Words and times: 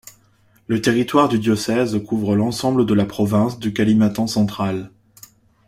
Le 0.65 0.81
territoire 0.81 1.29
du 1.29 1.37
diocèse 1.37 2.03
couvre 2.03 2.35
l'ensemble 2.35 2.87
de 2.87 2.93
la 2.95 3.05
province 3.05 3.59
de 3.59 3.69
Kalimantan 3.69 4.25
central. 4.25 4.89